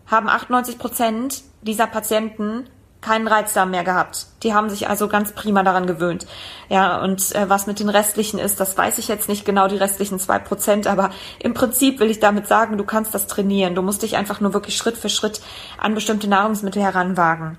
[0.07, 4.27] haben 98 Prozent dieser Patienten keinen Reizdarm mehr gehabt.
[4.43, 6.27] Die haben sich also ganz prima daran gewöhnt.
[6.69, 9.77] Ja, und äh, was mit den restlichen ist, das weiß ich jetzt nicht genau, die
[9.77, 13.75] restlichen zwei Prozent, aber im Prinzip will ich damit sagen, du kannst das trainieren.
[13.75, 15.41] Du musst dich einfach nur wirklich Schritt für Schritt
[15.79, 17.57] an bestimmte Nahrungsmittel heranwagen.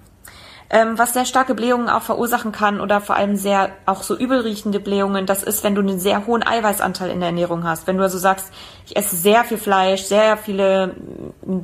[0.71, 4.79] Ähm, was sehr starke Blähungen auch verursachen kann oder vor allem sehr auch so übelriechende
[4.79, 7.87] Blähungen, das ist, wenn du einen sehr hohen Eiweißanteil in der Ernährung hast.
[7.87, 8.53] Wenn du also sagst,
[8.85, 10.95] ich esse sehr viel Fleisch, sehr viele,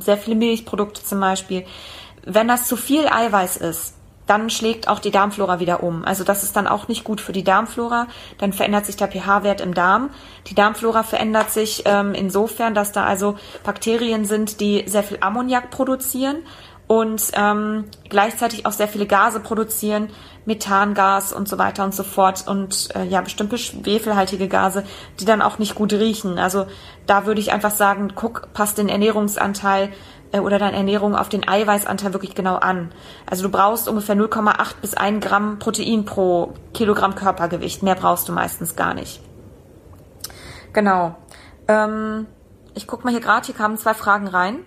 [0.00, 1.64] sehr viele Milchprodukte zum Beispiel.
[2.26, 3.94] Wenn das zu viel Eiweiß ist,
[4.26, 6.04] dann schlägt auch die Darmflora wieder um.
[6.04, 8.08] Also das ist dann auch nicht gut für die Darmflora.
[8.38, 10.10] Dann verändert sich der pH-Wert im Darm.
[10.48, 15.70] Die Darmflora verändert sich ähm, insofern, dass da also Bakterien sind, die sehr viel Ammoniak
[15.70, 16.38] produzieren
[16.88, 20.08] und ähm, gleichzeitig auch sehr viele Gase produzieren,
[20.44, 24.84] Methangas und so weiter und so fort und äh, ja bestimmte schwefelhaltige Gase,
[25.18, 26.38] die dann auch nicht gut riechen.
[26.38, 26.66] Also
[27.06, 29.92] da würde ich einfach sagen, guck, passt den Ernährungsanteil
[30.32, 32.92] äh, oder deine Ernährung auf den Eiweißanteil wirklich genau an.
[33.28, 37.82] Also du brauchst ungefähr 0,8 bis 1 Gramm Protein pro Kilogramm Körpergewicht.
[37.82, 39.20] Mehr brauchst du meistens gar nicht.
[40.72, 41.16] Genau.
[41.68, 42.26] Ähm,
[42.74, 44.58] ich guck mal hier gerade, hier kamen zwei Fragen rein.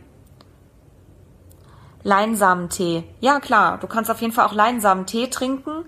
[2.04, 3.04] Leinsamentee.
[3.20, 5.86] Ja, klar, du kannst auf jeden Fall auch Leinsamentee trinken.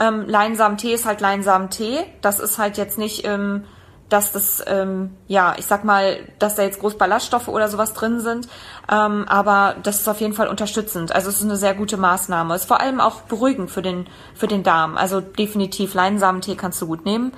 [0.00, 2.04] Ähm, Leinsamentee ist halt Leinsamentee.
[2.22, 3.64] Das ist halt jetzt nicht, ähm,
[4.10, 8.20] dass das, ähm, ja, ich sag mal, dass da jetzt groß Ballaststoffe oder sowas drin
[8.20, 8.48] sind.
[8.90, 11.14] Ähm, aber das ist auf jeden Fall unterstützend.
[11.14, 12.54] Also es ist eine sehr gute Maßnahme.
[12.54, 14.96] Ist vor allem auch beruhigend für den, für den Darm.
[14.96, 17.32] Also definitiv Leinsamentee kannst du gut nehmen.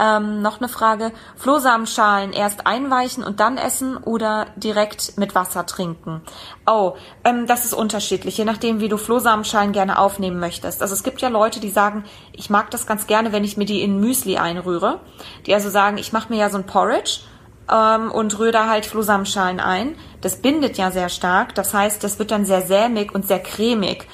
[0.00, 1.12] Ähm, noch eine Frage.
[1.36, 6.22] Flohsamenschalen erst einweichen und dann essen oder direkt mit Wasser trinken?
[6.66, 10.82] Oh, ähm, das ist unterschiedlich, je nachdem, wie du Flohsamenschalen gerne aufnehmen möchtest.
[10.82, 13.64] Also es gibt ja Leute, die sagen, ich mag das ganz gerne, wenn ich mir
[13.64, 15.00] die in Müsli einrühre.
[15.46, 17.20] Die also sagen, ich mache mir ja so ein Porridge
[17.70, 19.96] ähm, und rühre da halt Flohsamenschalen ein.
[20.20, 21.54] Das bindet ja sehr stark.
[21.54, 24.06] Das heißt, das wird dann sehr sämig und sehr cremig.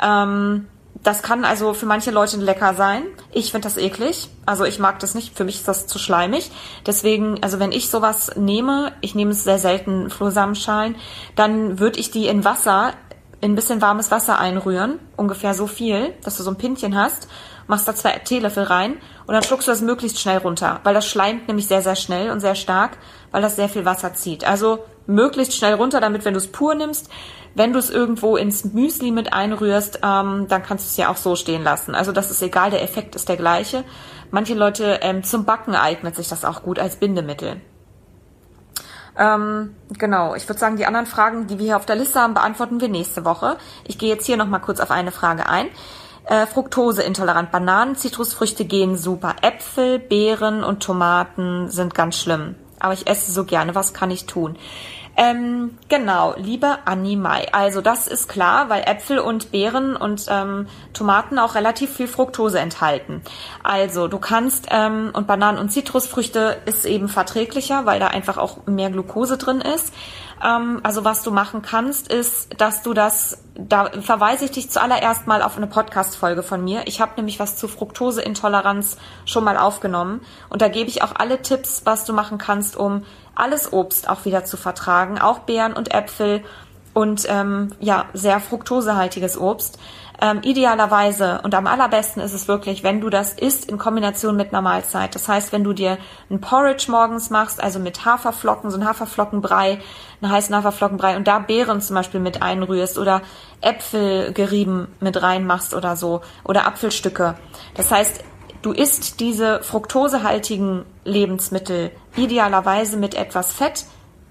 [0.00, 0.68] Ähm,
[1.02, 3.02] das kann also für manche Leute lecker sein.
[3.32, 4.28] Ich finde das eklig.
[4.46, 5.36] Also ich mag das nicht.
[5.36, 6.50] Für mich ist das zu schleimig.
[6.86, 10.94] Deswegen, also wenn ich sowas nehme, ich nehme es sehr selten Flohsamenschalen,
[11.34, 12.92] dann würde ich die in Wasser,
[13.40, 15.00] in ein bisschen warmes Wasser einrühren.
[15.16, 17.26] Ungefähr so viel, dass du so ein Pintchen hast.
[17.66, 20.80] Machst da zwei Teelöffel rein und dann schluckst du das möglichst schnell runter.
[20.84, 22.98] Weil das schleimt nämlich sehr, sehr schnell und sehr stark,
[23.32, 24.44] weil das sehr viel Wasser zieht.
[24.44, 27.08] Also möglichst schnell runter, damit wenn du es pur nimmst,
[27.54, 31.16] wenn du es irgendwo ins Müsli mit einrührst, ähm, dann kannst du es ja auch
[31.16, 31.94] so stehen lassen.
[31.94, 33.84] Also das ist egal, der Effekt ist der gleiche.
[34.30, 37.60] Manche Leute ähm, zum Backen eignet sich das auch gut als Bindemittel.
[39.18, 42.34] Ähm, genau, ich würde sagen, die anderen Fragen, die wir hier auf der Liste haben,
[42.34, 43.58] beantworten wir nächste Woche.
[43.86, 45.68] Ich gehe jetzt hier nochmal kurz auf eine Frage ein.
[46.24, 47.50] Äh, Fructoseintolerant.
[47.50, 49.36] Bananen, Zitrusfrüchte gehen super.
[49.42, 52.54] Äpfel, Beeren und Tomaten sind ganz schlimm.
[52.78, 53.74] Aber ich esse so gerne.
[53.74, 54.56] Was kann ich tun?
[55.14, 57.46] Ähm, genau, liebe Anni Mai.
[57.52, 62.58] Also das ist klar, weil Äpfel und Beeren und ähm, Tomaten auch relativ viel Fructose
[62.58, 63.22] enthalten.
[63.62, 68.66] Also du kannst ähm, und Bananen und Zitrusfrüchte ist eben verträglicher, weil da einfach auch
[68.66, 69.92] mehr Glucose drin ist.
[70.42, 75.26] Ähm, also was du machen kannst, ist, dass du das, da verweise ich dich zuallererst
[75.26, 76.82] mal auf eine Podcast-Folge von mir.
[76.86, 78.96] Ich habe nämlich was zu Fructoseintoleranz
[79.26, 83.04] schon mal aufgenommen und da gebe ich auch alle Tipps, was du machen kannst, um
[83.34, 86.42] alles Obst auch wieder zu vertragen, auch Beeren und Äpfel
[86.94, 89.78] und ähm, ja sehr fruktosehaltiges Obst.
[90.20, 94.50] Ähm, idealerweise und am allerbesten ist es wirklich, wenn du das isst in Kombination mit
[94.52, 95.14] einer Mahlzeit.
[95.16, 95.98] Das heißt, wenn du dir
[96.30, 99.80] ein Porridge morgens machst, also mit Haferflocken, so ein Haferflockenbrei,
[100.20, 103.22] einen heißen Haferflockenbrei und da Beeren zum Beispiel mit einrührst oder
[103.62, 107.34] Äpfel gerieben mit reinmachst oder so oder Apfelstücke.
[107.74, 108.22] Das heißt,
[108.60, 113.84] du isst diese fruktosehaltigen Lebensmittel idealerweise mit etwas Fett,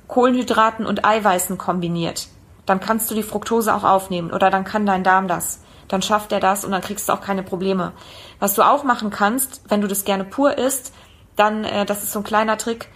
[0.08, 2.28] Kohlenhydraten und Eiweißen kombiniert.
[2.66, 5.60] Dann kannst du die Fructose auch aufnehmen oder dann kann dein Darm das
[5.92, 7.92] dann schafft er das und dann kriegst du auch keine Probleme.
[8.40, 10.94] Was du auch machen kannst, wenn du das gerne pur isst,
[11.36, 12.90] dann, äh, das ist so ein kleiner Trick,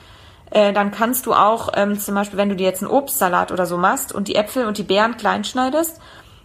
[0.52, 3.66] äh, dann kannst du auch, ähm, zum Beispiel, wenn du dir jetzt einen Obstsalat oder
[3.66, 6.00] so machst und die Äpfel und die Beeren klein schneidest,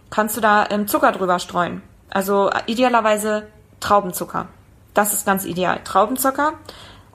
[0.09, 1.81] kannst du da ähm, Zucker drüber streuen.
[2.09, 3.47] Also äh, idealerweise
[3.79, 4.47] Traubenzucker.
[4.93, 5.79] Das ist ganz ideal.
[5.85, 6.53] Traubenzucker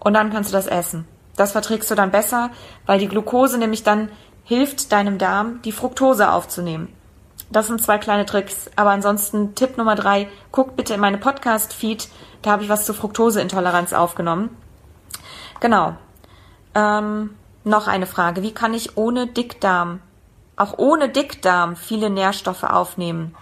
[0.01, 1.07] und dann kannst du das essen.
[1.37, 2.51] Das verträgst du dann besser,
[2.87, 4.11] weil die Glucose nämlich dann
[4.45, 6.93] hilft deinem Darm, die Fructose aufzunehmen.
[7.51, 8.71] Das sind zwei kleine Tricks.
[8.77, 12.09] Aber ansonsten Tipp Nummer drei, guckt bitte in meine Podcast-Feed.
[12.43, 14.57] Da habe ich was zur Fructoseintoleranz aufgenommen.
[15.61, 15.95] Genau.
[16.75, 18.43] Ähm, noch eine Frage.
[18.43, 20.01] Wie kann ich ohne Dickdarm,
[20.57, 23.35] auch ohne Dickdarm, viele Nährstoffe aufnehmen?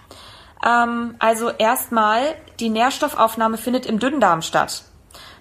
[0.65, 2.21] Ähm, also erstmal,
[2.59, 4.83] die Nährstoffaufnahme findet im Dünndarm statt.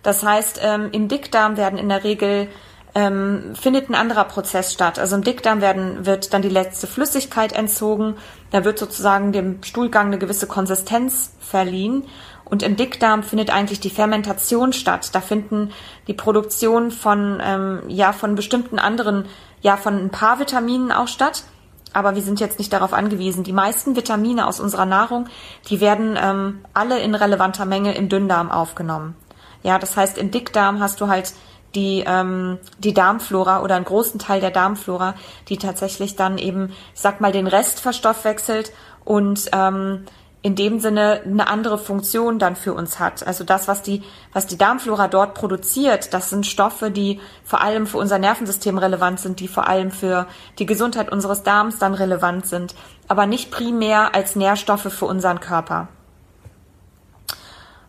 [0.04, 2.48] Das heißt, ähm, im Dickdarm werden in der Regel
[2.94, 4.98] ähm, findet ein anderer Prozess statt.
[4.98, 8.14] Also im Dickdarm werden, wird dann die letzte Flüssigkeit entzogen.
[8.50, 12.04] Da wird sozusagen dem Stuhlgang eine gewisse Konsistenz verliehen.
[12.44, 15.14] Und im Dickdarm findet eigentlich die Fermentation statt.
[15.14, 15.72] Da finden
[16.06, 19.24] die Produktion von, ähm, ja, von bestimmten anderen,
[19.60, 21.44] ja, von ein paar Vitaminen auch statt.
[21.92, 23.44] Aber wir sind jetzt nicht darauf angewiesen.
[23.44, 25.26] Die meisten Vitamine aus unserer Nahrung,
[25.68, 29.16] die werden ähm, alle in relevanter Menge im Dünndarm aufgenommen.
[29.64, 31.33] Ja, das heißt, im Dickdarm hast du halt
[31.74, 35.14] die, ähm, die Darmflora oder einen großen Teil der Darmflora,
[35.48, 38.72] die tatsächlich dann eben, sag mal, den Rest verstoffwechselt
[39.05, 40.05] und ähm,
[40.42, 43.27] in dem Sinne eine andere Funktion dann für uns hat.
[43.27, 44.03] Also das, was die,
[44.35, 49.20] was die Darmflora dort produziert, das sind Stoffe, die vor allem für unser Nervensystem relevant
[49.20, 50.27] sind, die vor allem für
[50.59, 52.74] die Gesundheit unseres Darms dann relevant sind,
[53.09, 55.88] aber nicht primär als Nährstoffe für unseren Körper.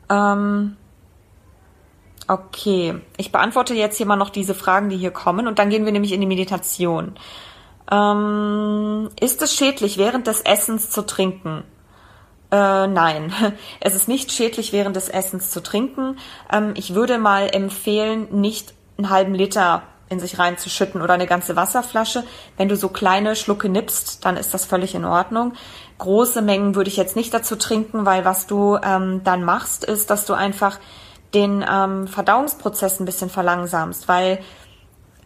[0.09, 0.77] Ähm,
[2.27, 5.85] Okay, ich beantworte jetzt hier mal noch diese Fragen, die hier kommen und dann gehen
[5.85, 7.15] wir nämlich in die Meditation.
[7.91, 11.63] Ähm, ist es schädlich, während des Essens zu trinken?
[12.51, 13.31] Äh, nein,
[13.79, 16.17] es ist nicht schädlich, während des Essens zu trinken.
[16.51, 21.55] Ähm, ich würde mal empfehlen, nicht einen halben Liter in sich reinzuschütten oder eine ganze
[21.55, 22.23] Wasserflasche.
[22.57, 25.53] Wenn du so kleine Schlucke nippst, dann ist das völlig in Ordnung.
[25.97, 30.09] Große Mengen würde ich jetzt nicht dazu trinken, weil was du ähm, dann machst, ist,
[30.09, 30.79] dass du einfach
[31.33, 34.39] den ähm, Verdauungsprozess ein bisschen verlangsamst, weil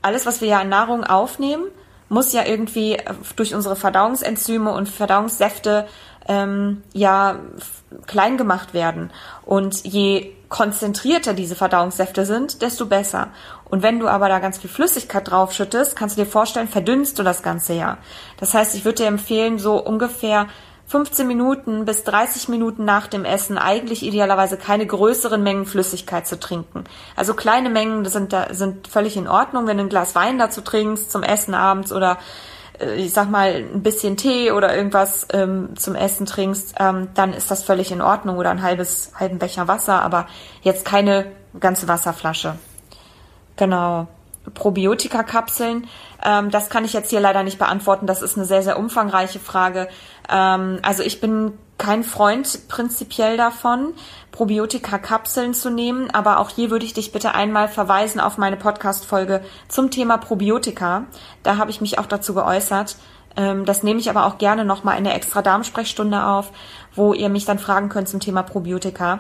[0.02, 1.66] alles, was wir ja an Nahrung aufnehmen,
[2.08, 5.88] muss ja irgendwie äh, durch unsere Verdauungsenzyme und Verdauungssäfte
[6.28, 7.40] ähm, ja
[8.08, 9.12] klein gemacht werden.
[9.46, 13.28] Und je konzentrierter diese Verdauungssäfte sind, desto besser.
[13.66, 17.24] Und wenn du aber da ganz viel Flüssigkeit draufschüttest, kannst du dir vorstellen, verdünnst du
[17.24, 17.98] das Ganze ja.
[18.38, 20.48] Das heißt, ich würde dir empfehlen, so ungefähr
[20.90, 26.40] 15 Minuten bis 30 Minuten nach dem Essen eigentlich idealerweise keine größeren Mengen Flüssigkeit zu
[26.40, 26.84] trinken.
[27.16, 30.62] Also kleine Mengen sind, da, sind völlig in Ordnung, wenn du ein Glas Wein dazu
[30.62, 32.18] trinkst zum Essen abends oder
[32.80, 37.34] äh, ich sag mal ein bisschen Tee oder irgendwas ähm, zum Essen trinkst, ähm, dann
[37.34, 40.26] ist das völlig in Ordnung oder ein halbes halben Becher Wasser, aber
[40.64, 42.56] jetzt keine ganze Wasserflasche.
[43.58, 44.08] Genau.
[44.56, 45.88] Probiotika-Kapseln.
[46.24, 48.08] Ähm, das kann ich jetzt hier leider nicht beantworten.
[48.08, 49.88] Das ist eine sehr, sehr umfangreiche Frage.
[50.30, 53.94] Ähm, also ich bin kein Freund prinzipiell davon,
[54.32, 59.42] Probiotika-Kapseln zu nehmen, aber auch hier würde ich dich bitte einmal verweisen auf meine Podcast-Folge
[59.70, 61.06] zum Thema Probiotika.
[61.42, 62.98] Da habe ich mich auch dazu geäußert.
[63.38, 66.52] Ähm, das nehme ich aber auch gerne nochmal in der extra Darmsprechstunde auf,
[66.96, 69.20] wo ihr mich dann fragen könnt zum Thema Probiotika.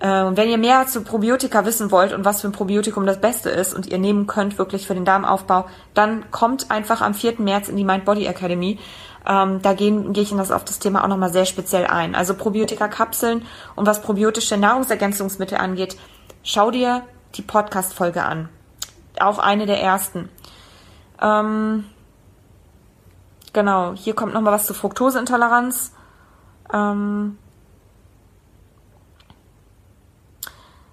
[0.00, 3.50] Und wenn ihr mehr zu Probiotika wissen wollt und was für ein Probiotikum das Beste
[3.50, 7.34] ist und ihr nehmen könnt wirklich für den Darmaufbau, dann kommt einfach am 4.
[7.38, 8.78] März in die Mind Body Academy.
[9.26, 12.14] Ähm, da gehe geh ich in das, auf das Thema auch nochmal sehr speziell ein.
[12.14, 13.44] Also Probiotika-Kapseln
[13.76, 15.98] und was probiotische Nahrungsergänzungsmittel angeht,
[16.42, 17.02] schau dir
[17.34, 18.48] die Podcast-Folge an.
[19.18, 20.30] Auch eine der ersten.
[21.20, 21.84] Ähm,
[23.52, 25.92] genau, hier kommt nochmal was zu Fructoseintoleranz.
[26.72, 27.36] Ähm,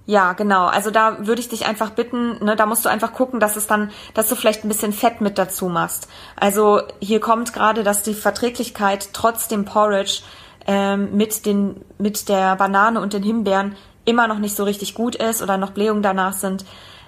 [0.07, 0.67] Ja, genau.
[0.67, 3.67] Also da würde ich dich einfach bitten, ne, da musst du einfach gucken, dass es
[3.67, 6.07] dann, dass du vielleicht ein bisschen Fett mit dazu machst.
[6.37, 10.21] Also hier kommt gerade, dass die Verträglichkeit trotz dem Porridge
[10.65, 15.17] ähm, mit den, mit der Banane und den Himbeeren immer noch nicht so richtig gut
[15.17, 16.63] ist oder noch Blähungen danach sind.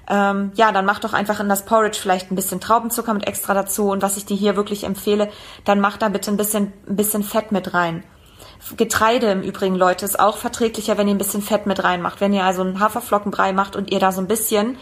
[0.10, 3.54] Ähm, ja, dann mach doch einfach in das Porridge vielleicht ein bisschen Traubenzucker mit extra
[3.54, 3.92] dazu.
[3.92, 5.32] Und was ich dir hier wirklich empfehle,
[5.64, 8.04] dann mach da bitte ein bisschen, ein bisschen Fett mit rein.
[8.78, 12.22] Getreide im Übrigen, Leute, ist auch verträglicher, wenn ihr ein bisschen Fett mit reinmacht.
[12.22, 14.78] Wenn ihr also einen Haferflockenbrei macht und ihr da so ein bisschen,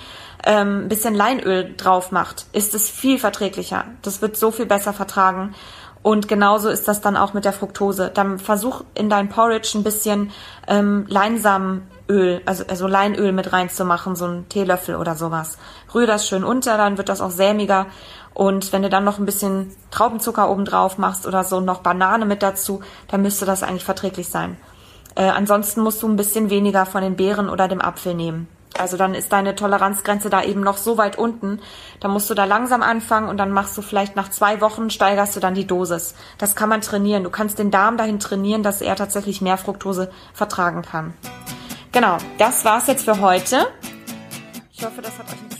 [0.45, 3.85] ähm, bisschen Leinöl drauf macht, ist es viel verträglicher.
[4.01, 5.55] Das wird so viel besser vertragen.
[6.03, 8.11] Und genauso ist das dann auch mit der Fructose.
[8.13, 10.31] Dann versuch in dein Porridge ein bisschen
[10.67, 15.57] ähm, Leinsamenöl, also, also Leinöl mit reinzumachen, so einen Teelöffel oder sowas.
[15.93, 17.87] Rühr das schön unter, dann wird das auch sämiger
[18.37, 22.23] und wenn du dann noch ein bisschen Traubenzucker oben drauf machst oder so noch Banane
[22.23, 24.57] mit dazu, dann müsste das eigentlich verträglich sein.
[25.15, 28.47] Äh, ansonsten musst du ein bisschen weniger von den Beeren oder dem Apfel nehmen.
[28.77, 31.61] Also dann ist deine Toleranzgrenze da eben noch so weit unten.
[31.99, 35.35] Da musst du da langsam anfangen und dann machst du vielleicht nach zwei Wochen steigerst
[35.35, 36.13] du dann die Dosis.
[36.37, 37.23] Das kann man trainieren.
[37.23, 41.15] Du kannst den Darm dahin trainieren, dass er tatsächlich mehr Fructose vertragen kann.
[41.91, 43.65] Genau, das war's jetzt für heute.
[44.71, 45.56] Ich hoffe, das hat euch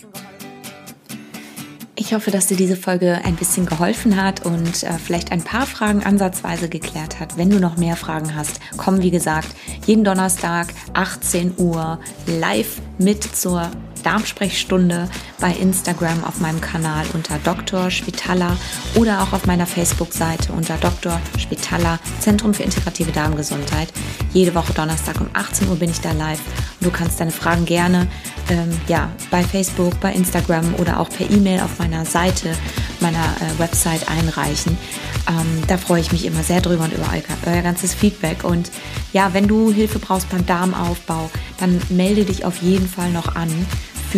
[2.07, 5.65] ich hoffe, dass dir diese Folge ein bisschen geholfen hat und äh, vielleicht ein paar
[5.65, 7.35] Fragen ansatzweise geklärt hat.
[7.35, 9.49] Wenn du noch mehr Fragen hast, komm wie gesagt
[9.85, 13.69] jeden Donnerstag 18 Uhr live mit zur
[14.03, 15.09] Darmsprechstunde
[15.41, 17.91] bei Instagram auf meinem Kanal unter Dr.
[17.91, 18.55] Spitaler
[18.95, 21.19] oder auch auf meiner Facebook-Seite unter Dr.
[21.37, 23.89] Spitaler Zentrum für integrative Darmgesundheit.
[24.31, 26.39] Jede Woche Donnerstag um 18 Uhr bin ich da live
[26.81, 28.07] du kannst deine Fragen gerne
[28.49, 32.53] ähm, ja, bei Facebook, bei Instagram oder auch per E-Mail auf meiner Seite,
[32.99, 34.77] meiner äh, Website einreichen.
[35.27, 38.43] Ähm, da freue ich mich immer sehr drüber und über euer, euer ganzes Feedback.
[38.43, 38.71] Und
[39.13, 43.49] ja, wenn du Hilfe brauchst beim Darmaufbau, dann melde dich auf jeden Fall noch an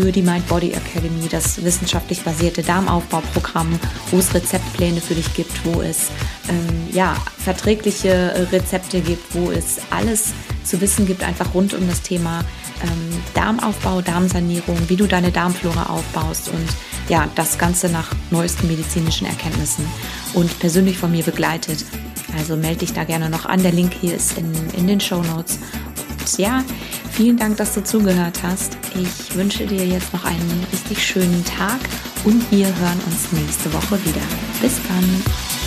[0.01, 3.77] für die Mind Body Academy, das wissenschaftlich basierte Darmaufbauprogramm,
[4.11, 6.07] wo es Rezeptpläne für dich gibt, wo es
[6.47, 10.31] ähm, ja, verträgliche Rezepte gibt, wo es alles
[10.63, 12.45] zu wissen gibt, einfach rund um das Thema
[12.81, 16.67] ähm, Darmaufbau, Darmsanierung, wie du deine Darmflora aufbaust und
[17.09, 19.85] ja, das Ganze nach neuesten medizinischen Erkenntnissen
[20.33, 21.83] und persönlich von mir begleitet.
[22.37, 23.63] Also melde dich da gerne noch an.
[23.63, 25.59] Der Link hier ist in, in den Show Notes.
[26.37, 26.63] Ja,
[27.11, 28.77] vielen Dank, dass du zugehört hast.
[28.95, 31.79] Ich wünsche dir jetzt noch einen richtig schönen Tag
[32.23, 34.21] und wir hören uns nächste Woche wieder.
[34.61, 35.58] Bis dann.